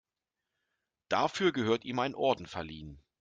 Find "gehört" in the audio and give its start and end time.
1.51-1.85